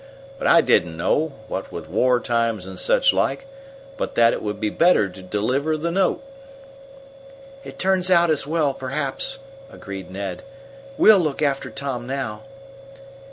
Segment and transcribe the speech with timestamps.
[0.39, 3.45] But I didn't know what with war times and such like
[3.97, 6.23] but that it would be better to deliver the note."
[7.63, 9.37] "It turns out as well, perhaps,"
[9.71, 10.41] agreed Ned.
[10.97, 12.41] "We'll look after Tom now."